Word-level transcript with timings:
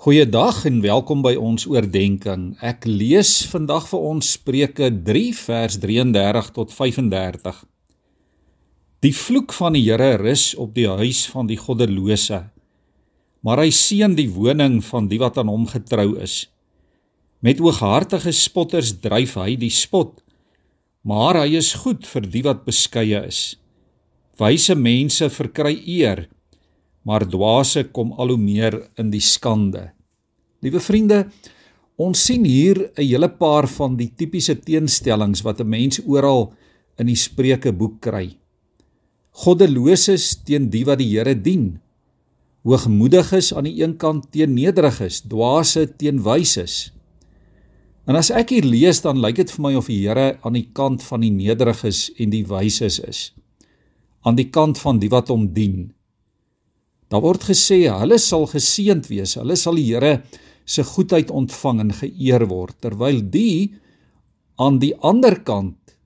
Goeiedag 0.00 0.62
en 0.64 0.78
welkom 0.80 1.20
by 1.20 1.34
ons 1.36 1.66
oordeenking. 1.68 2.54
Ek 2.64 2.86
lees 2.88 3.42
vandag 3.50 3.84
vir 3.90 4.04
ons 4.08 4.30
Spreuke 4.32 4.86
3 4.88 5.34
vers 5.36 5.76
33 5.82 6.48
tot 6.56 6.72
35. 6.72 7.58
Die 9.04 9.12
vloek 9.12 9.52
van 9.52 9.76
die 9.76 9.82
Here 9.84 10.14
rus 10.22 10.54
op 10.56 10.72
die 10.72 10.86
huis 10.88 11.26
van 11.28 11.52
die 11.52 11.60
goddelose, 11.60 12.38
maar 13.44 13.60
hy 13.60 13.68
seën 13.76 14.16
die 14.16 14.30
woning 14.32 14.80
van 14.88 15.12
die 15.12 15.20
wat 15.20 15.36
aan 15.36 15.52
hom 15.52 15.68
getrou 15.68 16.14
is. 16.16 16.46
Met 17.44 17.60
ooghartige 17.60 18.32
spotters 18.32 18.96
dryf 19.04 19.36
hy 19.36 19.58
die 19.60 19.68
spot, 19.68 20.16
maar 21.04 21.42
hy 21.42 21.58
is 21.60 21.74
goed 21.84 22.08
vir 22.08 22.24
die 22.24 22.46
wat 22.48 22.64
beskeie 22.64 23.20
is. 23.28 23.58
Wyse 24.40 24.80
mense 24.80 25.28
verkry 25.28 25.76
eer, 25.84 26.30
maar 27.04 27.24
dwaase 27.24 27.86
kom 27.92 28.12
al 28.12 28.34
hoe 28.34 28.40
meer 28.40 28.76
in 29.00 29.10
die 29.10 29.22
skande. 29.24 29.90
Liewe 30.60 30.80
vriende, 30.80 31.24
ons 31.96 32.24
sien 32.26 32.44
hier 32.44 32.90
'n 32.96 33.02
hele 33.02 33.28
paar 33.28 33.66
van 33.68 33.96
die 33.96 34.10
tipiese 34.16 34.54
teenstellings 34.54 35.42
wat 35.42 35.60
'n 35.60 35.68
mens 35.68 36.00
oral 36.06 36.52
in 36.98 37.06
die 37.06 37.16
Spreuke 37.16 37.72
boek 37.72 38.00
kry. 38.00 38.36
Goddeloses 39.32 40.42
teen 40.44 40.70
die 40.70 40.84
wat 40.84 40.98
die 40.98 41.16
Here 41.16 41.34
dien. 41.34 41.80
Hoogmoediges 42.64 43.54
aan 43.54 43.64
die 43.64 43.82
een 43.82 43.96
kant 43.96 44.32
teen 44.32 44.54
nederiges, 44.54 45.22
dwaase 45.22 45.86
teen 45.96 46.22
wyses. 46.22 46.92
En 48.06 48.16
as 48.16 48.30
ek 48.30 48.50
hier 48.50 48.66
lees 48.66 49.00
dan 49.00 49.20
lyk 49.22 49.36
dit 49.36 49.50
vir 49.50 49.62
my 49.62 49.74
of 49.78 49.86
die 49.86 50.00
Here 50.02 50.38
aan 50.42 50.56
die 50.58 50.68
kant 50.72 51.02
van 51.02 51.20
die 51.20 51.30
nederiges 51.30 52.10
en 52.18 52.30
die 52.30 52.44
wyses 52.44 52.98
is. 53.00 53.32
Aan 54.26 54.36
die 54.36 54.50
kant 54.50 54.78
van 54.78 54.98
die 54.98 55.08
wat 55.08 55.28
hom 55.28 55.48
dien. 55.54 55.92
Daar 57.10 57.24
word 57.24 57.42
gesê 57.50 57.82
hulle 57.90 58.18
sal 58.22 58.46
geseënd 58.46 59.08
wees. 59.10 59.34
Hulle 59.38 59.56
sal 59.58 59.78
die 59.80 59.88
Here 59.88 60.20
se 60.64 60.84
goedheid 60.86 61.32
ontvang 61.34 61.80
en 61.82 61.94
geëer 61.98 62.46
word, 62.46 62.76
terwyl 62.78 63.18
die 63.34 63.74
aan 64.62 64.78
die 64.78 64.92
ander 65.02 65.40
kant 65.42 65.96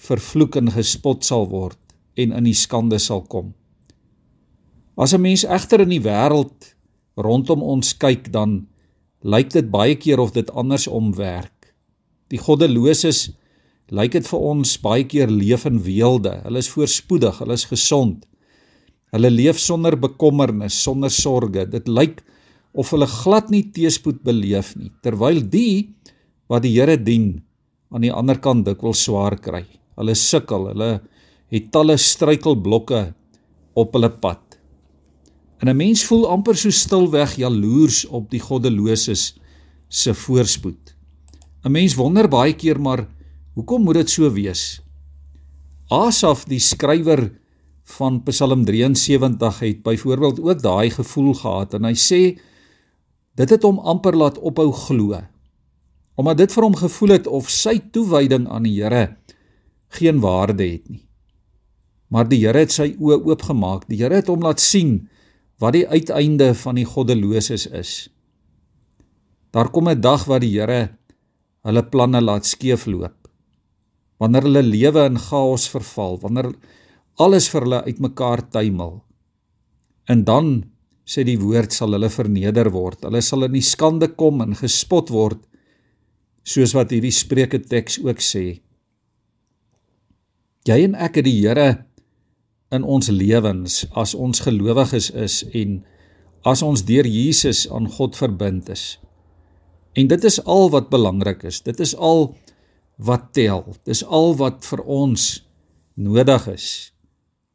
vervloek 0.00 0.56
en 0.60 0.72
gespot 0.72 1.24
sal 1.26 1.50
word 1.50 1.80
en 2.16 2.32
in 2.32 2.48
die 2.48 2.56
skande 2.56 3.00
sal 3.02 3.24
kom. 3.28 3.52
As 4.96 5.12
'n 5.12 5.20
mens 5.20 5.44
egter 5.44 5.80
in 5.80 5.90
die 5.90 6.04
wêreld 6.04 6.74
rondom 7.16 7.62
ons 7.62 7.92
kyk, 7.98 8.30
dan 8.32 8.66
lyk 9.22 9.50
dit 9.50 9.70
baie 9.70 9.96
keer 9.96 10.20
of 10.20 10.32
dit 10.32 10.50
andersom 10.50 11.12
werk. 11.16 11.74
Die 12.30 12.38
goddeloses 12.38 13.32
lyk 13.90 14.12
dit 14.12 14.26
vir 14.26 14.40
ons 14.40 14.78
baie 14.78 15.04
keer 15.04 15.28
leef 15.28 15.66
in 15.66 15.82
weelde. 15.82 16.40
Hulle 16.44 16.58
is 16.58 16.68
voorspoedig, 16.68 17.38
hulle 17.38 17.52
is 17.52 17.64
gesond. 17.64 18.26
Hulle 19.14 19.30
leef 19.30 19.60
sonder 19.62 19.94
bekommernis, 19.94 20.74
sonder 20.82 21.12
sorges. 21.14 21.70
Dit 21.70 21.86
lyk 21.86 22.18
of 22.74 22.90
hulle 22.90 23.06
glad 23.06 23.52
nie 23.54 23.62
teëspoed 23.70 24.24
beleef 24.26 24.72
nie, 24.74 24.90
terwyl 25.06 25.38
die 25.38 25.94
wat 26.50 26.64
die 26.64 26.74
Here 26.74 26.96
dien 26.98 27.36
aan 27.94 28.02
die 28.02 28.12
ander 28.12 28.40
kant 28.42 28.66
dikwels 28.66 29.04
swaar 29.06 29.36
kry. 29.38 29.62
Hulle 29.94 30.16
sukkel, 30.18 30.72
hulle 30.72 30.90
het 31.54 31.70
talle 31.70 31.94
struikelblokke 32.00 33.04
op 33.78 33.94
hulle 33.94 34.10
pad. 34.10 34.58
En 35.62 35.70
'n 35.70 35.76
mens 35.76 36.02
voel 36.04 36.26
amper 36.26 36.56
so 36.56 36.70
stilweg 36.70 37.38
jaloers 37.38 38.04
op 38.10 38.30
die 38.30 38.42
goddeloses 38.42 39.38
se 39.88 40.14
voorspoed. 40.14 40.94
'n 41.64 41.72
Mens 41.72 41.94
wonder 41.94 42.28
baie 42.28 42.52
keer 42.52 42.80
maar 42.80 43.06
hoekom 43.54 43.84
moet 43.84 43.94
dit 43.94 44.10
so 44.10 44.30
wees? 44.30 44.82
Asaf 45.90 46.44
die 46.44 46.58
skrywer 46.58 47.30
van 47.84 48.22
Psalm 48.22 48.64
73 48.64 49.58
het 49.58 49.82
byvoorbeeld 49.82 50.40
ook 50.40 50.62
daai 50.62 50.90
gevoel 50.90 51.34
gehad 51.34 51.74
en 51.74 51.84
hy 51.84 51.94
sê 51.94 52.20
Dit 53.34 53.50
het 53.50 53.64
hom 53.66 53.80
amper 53.82 54.14
laat 54.14 54.38
ophou 54.38 54.70
glo. 54.72 55.18
Omdat 56.14 56.44
dit 56.44 56.52
vir 56.54 56.66
hom 56.68 56.76
gevoel 56.78 57.16
het 57.16 57.26
of 57.26 57.50
sy 57.50 57.80
toewyding 57.94 58.46
aan 58.46 58.68
die 58.68 58.76
Here 58.78 59.16
geen 59.98 60.20
waarde 60.22 60.66
het 60.66 60.86
nie. 60.90 61.02
Maar 62.14 62.28
die 62.30 62.44
Here 62.44 62.62
het 62.62 62.74
sy 62.74 62.92
oë 62.94 63.18
oopgemaak. 63.26 63.88
Die 63.90 63.98
Here 63.98 64.20
het 64.20 64.30
hom 64.30 64.42
laat 64.46 64.62
sien 64.62 65.08
wat 65.62 65.74
die 65.74 65.86
uiteinde 65.86 66.52
van 66.54 66.78
die 66.78 66.86
goddeloses 66.86 67.66
is. 67.66 67.92
Daar 69.50 69.70
kom 69.70 69.88
'n 69.88 70.00
dag 70.00 70.24
wat 70.30 70.42
die 70.42 70.54
Here 70.54 70.94
hulle 71.64 71.82
planne 71.82 72.20
laat 72.20 72.46
skeefloop. 72.46 73.16
Wanneer 74.18 74.42
hulle 74.42 74.62
lewe 74.62 75.06
in 75.06 75.18
chaos 75.18 75.68
verval, 75.68 76.18
wanneer 76.20 76.54
alles 77.20 77.48
vir 77.52 77.66
hulle 77.66 77.82
uitmekaar 77.86 78.42
tuimel. 78.50 78.98
En 80.10 80.24
dan 80.26 80.54
sê 81.06 81.24
die 81.26 81.38
woord 81.38 81.72
sal 81.72 81.94
hulle 81.94 82.10
verneder 82.10 82.70
word. 82.74 83.04
Hulle 83.06 83.22
sal 83.22 83.46
in 83.46 83.56
die 83.56 83.64
skande 83.64 84.10
kom 84.18 84.42
en 84.44 84.56
gespot 84.58 85.12
word 85.14 85.42
soos 86.44 86.74
wat 86.76 86.92
hierdie 86.92 87.14
Spreuke 87.14 87.60
teks 87.62 88.00
ook 88.04 88.20
sê. 88.20 88.44
Jy 90.68 90.78
en 90.88 90.96
ek 90.96 91.20
het 91.20 91.28
die 91.28 91.38
Here 91.40 91.84
in 92.74 92.84
ons 92.84 93.10
lewens 93.12 93.84
as 93.96 94.14
ons 94.16 94.42
gelowiges 94.44 95.10
is 95.12 95.42
en 95.54 95.82
as 96.44 96.64
ons 96.64 96.82
deur 96.84 97.06
Jesus 97.08 97.64
aan 97.72 97.86
God 97.88 98.16
verbind 98.16 98.68
is. 98.72 98.98
En 99.96 100.08
dit 100.10 100.24
is 100.24 100.40
al 100.44 100.72
wat 100.74 100.90
belangrik 100.90 101.44
is. 101.48 101.62
Dit 101.64 101.80
is 101.80 101.94
al 101.94 102.34
wat 102.98 103.30
tel. 103.36 103.62
Dis 103.86 104.02
al 104.04 104.34
wat 104.40 104.64
vir 104.66 104.82
ons 104.82 105.28
nodig 105.94 106.48
is 106.50 106.93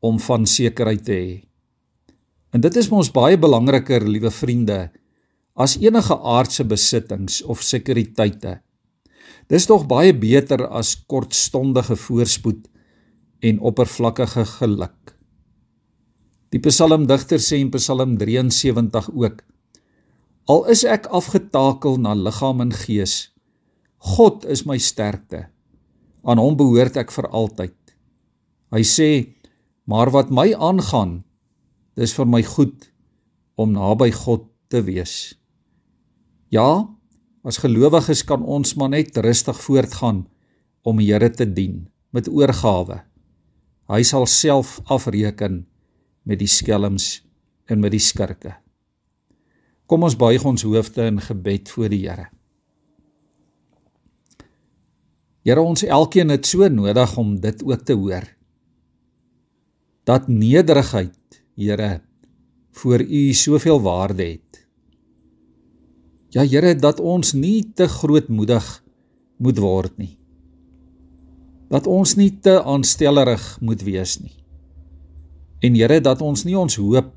om 0.00 0.18
van 0.20 0.46
sekerheid 0.48 1.04
te 1.04 1.16
hê. 1.16 1.36
En 2.50 2.62
dit 2.64 2.76
is 2.76 2.88
mos 2.90 3.12
baie 3.14 3.38
belangriker, 3.38 4.02
liewe 4.02 4.32
vriende, 4.34 4.88
as 5.54 5.76
enige 5.78 6.16
aardse 6.16 6.64
besittings 6.64 7.40
of 7.42 7.62
sekuriteite. 7.62 8.58
Dis 9.50 9.66
tog 9.66 9.86
baie 9.90 10.14
beter 10.14 10.64
as 10.66 10.94
kortstondige 11.10 11.96
voorspoed 11.98 12.68
en 13.46 13.60
oppervlakkige 13.60 14.44
geluk. 14.56 15.14
Die 16.50 16.60
psalmdigter 16.62 17.38
sê 17.42 17.60
in 17.62 17.70
Psalm 17.74 18.16
73 18.18 19.10
ook: 19.14 19.42
Al 20.50 20.64
is 20.72 20.82
ek 20.82 21.06
afgetakel 21.14 22.00
na 22.02 22.16
liggaam 22.18 22.64
en 22.64 22.72
gees, 22.74 23.30
God 24.16 24.46
is 24.48 24.64
my 24.66 24.78
sterkte. 24.80 25.44
Aan 26.24 26.40
hom 26.40 26.56
behoort 26.56 26.96
ek 27.00 27.12
vir 27.14 27.28
altyd. 27.30 27.76
Hy 28.74 28.82
sê: 28.86 29.10
Maar 29.90 30.12
wat 30.14 30.30
my 30.30 30.52
aangaan, 30.54 31.20
Dis 32.00 32.14
vir 32.16 32.28
my 32.28 32.40
goed 32.46 32.86
om 33.60 33.74
naby 33.74 34.08
God 34.14 34.46
te 34.72 34.80
wees. 34.86 35.34
Ja, 36.48 36.88
as 37.44 37.60
gelowiges 37.60 38.22
kan 38.26 38.40
ons 38.40 38.72
maar 38.78 38.92
net 38.94 39.18
rustig 39.20 39.58
voortgaan 39.66 40.24
om 40.86 41.00
die 41.00 41.10
Here 41.10 41.28
te 41.28 41.44
dien 41.44 41.88
met 42.14 42.30
oorgawe. 42.30 43.02
Hy 43.90 44.00
sal 44.06 44.26
self 44.30 44.78
afreken 44.88 45.64
met 46.24 46.40
die 46.40 46.48
skelms 46.48 47.20
en 47.68 47.82
met 47.82 47.92
die 47.92 48.02
skurke. 48.02 48.54
Kom 49.90 50.06
ons 50.06 50.16
buig 50.16 50.44
ons 50.46 50.64
hoofde 50.64 51.08
in 51.10 51.20
gebed 51.20 51.68
voor 51.68 51.90
die 51.90 52.04
Here. 52.06 52.30
Here 55.44 55.60
ons 55.60 55.84
elkeen 55.84 56.32
het 56.32 56.46
so 56.46 56.68
nodig 56.68 57.16
om 57.18 57.36
dit 57.40 57.64
ook 57.66 57.84
te 57.84 57.96
hoor. 57.98 58.24
Dat 60.10 60.26
nederigheid 60.26 61.18
Here, 61.54 62.00
voor 62.70 63.00
U 63.00 63.32
soveel 63.32 63.80
waarde 63.80 64.22
het. 64.22 64.66
Ja 66.28 66.42
Here, 66.42 66.74
dat 66.74 67.00
ons 67.00 67.32
nie 67.32 67.72
te 67.74 67.86
grootmoedig 67.88 68.82
moet 69.36 69.58
word 69.58 69.94
nie. 69.98 70.16
Dat 71.70 71.86
ons 71.86 72.16
nie 72.18 72.32
te 72.42 72.56
aanstellerig 72.62 73.44
moet 73.60 73.84
wees 73.86 74.16
nie. 74.18 74.34
En 75.62 75.78
Here, 75.78 76.00
dat 76.00 76.22
ons 76.26 76.42
nie 76.48 76.58
ons 76.58 76.80
hoop 76.82 77.14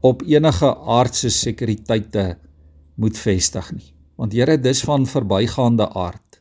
op 0.00 0.22
enige 0.24 0.72
aardse 0.76 1.28
sekuriteite 1.28 2.38
moet 2.94 3.18
vestig 3.18 3.72
nie. 3.76 3.92
Want 4.16 4.32
Here, 4.32 4.56
dis 4.56 4.80
van 4.80 5.04
verbygaande 5.04 5.92
aard. 5.92 6.40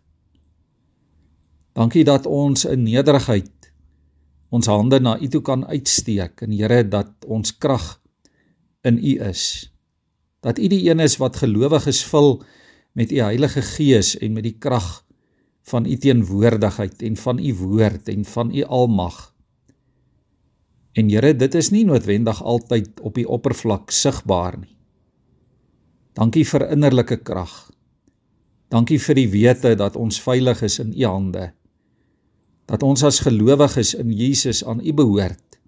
Dankie 1.76 2.08
dat 2.08 2.26
ons 2.26 2.70
in 2.72 2.88
nederigheid 2.88 3.52
ons 4.54 4.68
hande 4.70 5.00
na 5.02 5.16
U 5.18 5.28
toe 5.32 5.42
kan 5.46 5.66
uitsteek 5.66 6.44
en 6.46 6.54
Here 6.54 6.84
dat 6.88 7.26
ons 7.28 7.56
krag 7.58 8.00
in 8.86 8.98
U 8.98 9.14
is. 9.26 9.72
Dat 10.46 10.60
U 10.60 10.68
die 10.70 10.84
een 10.90 11.02
is 11.02 11.18
wat 11.18 11.42
gelowiges 11.42 12.04
vul 12.06 12.44
met 12.94 13.12
U 13.12 13.22
Heilige 13.26 13.62
Gees 13.62 14.16
en 14.22 14.36
met 14.38 14.46
die 14.46 14.58
krag 14.60 15.06
van 15.66 15.86
U 15.86 15.98
teenwoordigheid 15.98 17.02
en 17.02 17.18
van 17.18 17.40
U 17.40 17.56
woord 17.56 18.10
en 18.10 18.26
van 18.26 18.54
U 18.56 18.64
almag. 18.64 19.34
En 20.94 21.10
Here, 21.10 21.34
dit 21.36 21.56
is 21.56 21.72
nie 21.74 21.84
noodwendig 21.86 22.44
altyd 22.44 23.02
op 23.02 23.18
die 23.18 23.28
oppervlak 23.28 23.92
sigbaar 23.92 24.60
nie. 24.62 24.76
Dankie 26.16 26.46
vir 26.48 26.70
innerlike 26.72 27.18
krag. 27.28 27.52
Dankie 28.72 29.02
vir 29.02 29.18
die 29.20 29.28
wete 29.34 29.74
dat 29.76 29.98
ons 30.00 30.22
veilig 30.24 30.62
is 30.64 30.80
in 30.80 30.94
U 30.96 31.04
hande 31.10 31.50
dat 32.70 32.84
ons 32.84 33.04
as 33.06 33.22
gelowiges 33.26 33.94
in 33.98 34.14
Jesus 34.14 34.64
aan 34.66 34.82
U 34.82 34.94
behoort, 34.94 35.60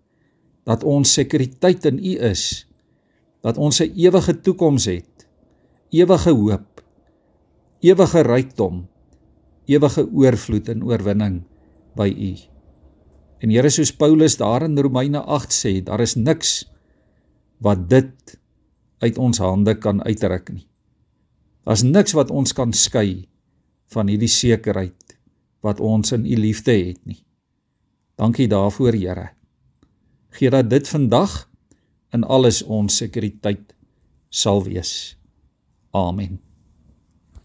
dat 0.68 0.84
ons 0.84 1.14
sekuriteit 1.14 1.86
in 1.86 2.00
U 2.02 2.14
is, 2.30 2.66
dat 3.46 3.58
ons 3.58 3.80
'n 3.82 3.94
ewige 3.96 4.34
toekoms 4.42 4.86
het. 4.86 5.28
Ewige 5.90 6.32
hoop, 6.32 6.84
ewige 7.80 8.22
rykdom, 8.22 8.88
ewige 9.66 10.04
oorvloed 10.12 10.70
en 10.70 10.84
oorwinning 10.84 11.44
by 11.96 12.10
U. 12.10 12.36
En 13.40 13.50
Here 13.50 13.70
soos 13.70 13.94
Paulus 13.94 14.38
daar 14.38 14.64
in 14.64 14.78
Romeine 14.78 15.22
8 15.22 15.54
sê, 15.54 15.84
daar 15.84 16.00
is 16.00 16.16
niks 16.16 16.66
wat 17.58 17.90
dit 17.90 18.40
uit 19.00 19.18
ons 19.18 19.38
hande 19.38 19.78
kan 19.78 20.04
uitruk 20.04 20.50
nie. 20.50 20.68
Daar's 21.64 21.84
niks 21.84 22.14
wat 22.14 22.32
ons 22.32 22.54
kan 22.54 22.74
skei 22.74 23.28
van 23.94 24.08
hierdie 24.08 24.32
sekerheid 24.32 25.17
wat 25.66 25.80
ons 25.80 26.12
in 26.12 26.26
U 26.26 26.38
liefde 26.38 26.72
het 26.72 27.00
nie. 27.06 27.24
Dankie 28.16 28.48
daarvoor, 28.48 28.94
Here. 28.94 29.30
Gee 30.30 30.50
dat 30.50 30.70
dit 30.70 30.88
vandag 30.88 31.50
in 32.12 32.24
alles 32.24 32.64
ons 32.64 32.98
sekuriteit 32.98 33.74
sal 34.30 34.64
wees. 34.64 35.18
Amen. 35.92 36.47